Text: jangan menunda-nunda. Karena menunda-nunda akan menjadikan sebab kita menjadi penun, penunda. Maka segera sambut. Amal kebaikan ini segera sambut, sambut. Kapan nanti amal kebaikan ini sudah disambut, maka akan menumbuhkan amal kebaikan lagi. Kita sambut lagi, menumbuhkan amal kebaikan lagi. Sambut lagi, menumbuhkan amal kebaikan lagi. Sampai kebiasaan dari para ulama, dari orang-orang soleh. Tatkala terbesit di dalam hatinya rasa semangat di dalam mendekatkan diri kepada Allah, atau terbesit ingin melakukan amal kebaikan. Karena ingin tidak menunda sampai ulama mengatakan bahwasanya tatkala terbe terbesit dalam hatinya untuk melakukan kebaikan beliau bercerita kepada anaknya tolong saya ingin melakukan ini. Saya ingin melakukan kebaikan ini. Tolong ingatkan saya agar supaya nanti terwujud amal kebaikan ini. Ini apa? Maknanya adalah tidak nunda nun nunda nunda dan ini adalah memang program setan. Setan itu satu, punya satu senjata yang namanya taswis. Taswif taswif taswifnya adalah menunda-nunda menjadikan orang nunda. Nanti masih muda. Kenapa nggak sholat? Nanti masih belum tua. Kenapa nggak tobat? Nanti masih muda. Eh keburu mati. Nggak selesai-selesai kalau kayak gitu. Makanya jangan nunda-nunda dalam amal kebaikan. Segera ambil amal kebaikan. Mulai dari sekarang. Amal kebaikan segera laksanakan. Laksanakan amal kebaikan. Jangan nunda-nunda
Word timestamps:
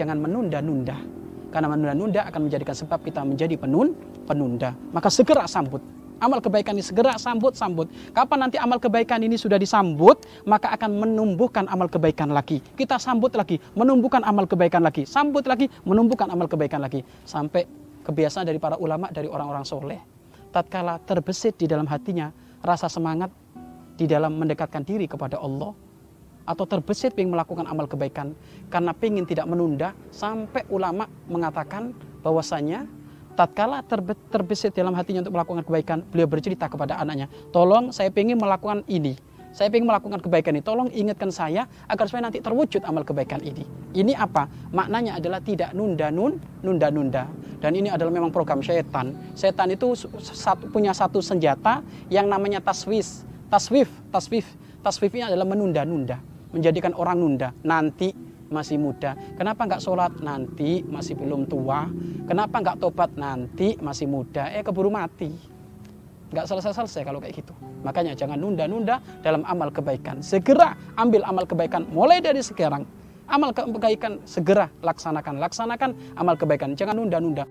jangan 0.00 0.16
menunda-nunda. 0.16 0.96
Karena 1.52 1.68
menunda-nunda 1.68 2.24
akan 2.32 2.48
menjadikan 2.48 2.72
sebab 2.72 3.04
kita 3.04 3.20
menjadi 3.20 3.60
penun, 3.60 3.92
penunda. 4.24 4.72
Maka 4.96 5.12
segera 5.12 5.44
sambut. 5.44 5.84
Amal 6.20 6.44
kebaikan 6.44 6.76
ini 6.76 6.84
segera 6.84 7.16
sambut, 7.16 7.56
sambut. 7.56 7.88
Kapan 8.12 8.48
nanti 8.48 8.60
amal 8.60 8.76
kebaikan 8.76 9.24
ini 9.24 9.40
sudah 9.40 9.56
disambut, 9.56 10.20
maka 10.44 10.68
akan 10.76 11.00
menumbuhkan 11.00 11.64
amal 11.72 11.88
kebaikan 11.88 12.28
lagi. 12.28 12.60
Kita 12.76 13.00
sambut 13.00 13.32
lagi, 13.32 13.56
menumbuhkan 13.72 14.20
amal 14.24 14.44
kebaikan 14.44 14.84
lagi. 14.84 15.08
Sambut 15.08 15.48
lagi, 15.48 15.72
menumbuhkan 15.88 16.28
amal 16.28 16.44
kebaikan 16.44 16.84
lagi. 16.84 17.00
Sampai 17.24 17.64
kebiasaan 18.04 18.44
dari 18.44 18.60
para 18.60 18.76
ulama, 18.76 19.08
dari 19.08 19.32
orang-orang 19.32 19.64
soleh. 19.64 20.00
Tatkala 20.52 21.00
terbesit 21.08 21.56
di 21.56 21.64
dalam 21.64 21.88
hatinya 21.88 22.28
rasa 22.60 22.92
semangat 22.92 23.32
di 23.96 24.04
dalam 24.04 24.36
mendekatkan 24.36 24.84
diri 24.84 25.08
kepada 25.08 25.40
Allah, 25.40 25.72
atau 26.44 26.64
terbesit 26.66 27.14
ingin 27.16 27.34
melakukan 27.34 27.66
amal 27.68 27.86
kebaikan. 27.86 28.32
Karena 28.72 28.92
ingin 28.96 29.24
tidak 29.26 29.46
menunda 29.48 29.92
sampai 30.10 30.64
ulama 30.72 31.06
mengatakan 31.30 31.92
bahwasanya 32.20 32.86
tatkala 33.38 33.80
terbe 33.86 34.12
terbesit 34.28 34.76
dalam 34.76 34.92
hatinya 34.92 35.24
untuk 35.24 35.34
melakukan 35.34 35.62
kebaikan 35.64 35.98
beliau 36.12 36.28
bercerita 36.28 36.68
kepada 36.68 37.00
anaknya 37.00 37.30
tolong 37.54 37.88
saya 37.94 38.12
ingin 38.12 38.36
melakukan 38.36 38.84
ini. 38.90 39.16
Saya 39.50 39.66
ingin 39.74 39.90
melakukan 39.90 40.22
kebaikan 40.22 40.54
ini. 40.54 40.62
Tolong 40.62 40.88
ingatkan 40.94 41.34
saya 41.34 41.66
agar 41.90 42.06
supaya 42.06 42.30
nanti 42.30 42.38
terwujud 42.38 42.86
amal 42.86 43.02
kebaikan 43.02 43.42
ini. 43.42 43.66
Ini 43.90 44.14
apa? 44.14 44.46
Maknanya 44.70 45.18
adalah 45.18 45.42
tidak 45.42 45.74
nunda 45.74 46.06
nun 46.14 46.38
nunda 46.62 46.86
nunda 46.86 47.26
dan 47.58 47.74
ini 47.74 47.90
adalah 47.90 48.14
memang 48.14 48.30
program 48.30 48.62
setan. 48.62 49.10
Setan 49.34 49.74
itu 49.74 49.98
satu, 50.22 50.70
punya 50.70 50.94
satu 50.94 51.18
senjata 51.18 51.82
yang 52.06 52.30
namanya 52.30 52.62
taswis. 52.62 53.26
Taswif 53.50 53.90
taswif 54.14 54.46
taswifnya 54.82 55.32
adalah 55.32 55.46
menunda-nunda 55.46 56.30
menjadikan 56.54 56.92
orang 56.98 57.18
nunda. 57.18 57.48
Nanti 57.62 58.10
masih 58.50 58.82
muda. 58.82 59.14
Kenapa 59.38 59.66
nggak 59.66 59.82
sholat? 59.82 60.12
Nanti 60.20 60.82
masih 60.82 61.14
belum 61.14 61.46
tua. 61.46 61.86
Kenapa 62.26 62.58
nggak 62.58 62.78
tobat? 62.82 63.14
Nanti 63.14 63.78
masih 63.78 64.10
muda. 64.10 64.50
Eh 64.50 64.62
keburu 64.66 64.90
mati. 64.90 65.30
Nggak 66.30 66.46
selesai-selesai 66.46 67.02
kalau 67.06 67.18
kayak 67.22 67.42
gitu. 67.42 67.54
Makanya 67.82 68.14
jangan 68.14 68.38
nunda-nunda 68.38 69.02
dalam 69.22 69.46
amal 69.46 69.70
kebaikan. 69.70 70.22
Segera 70.22 70.74
ambil 70.98 71.22
amal 71.26 71.46
kebaikan. 71.46 71.86
Mulai 71.90 72.22
dari 72.22 72.42
sekarang. 72.42 72.86
Amal 73.30 73.54
kebaikan 73.54 74.18
segera 74.26 74.66
laksanakan. 74.82 75.38
Laksanakan 75.38 75.90
amal 76.18 76.34
kebaikan. 76.34 76.74
Jangan 76.74 76.98
nunda-nunda 76.98 77.46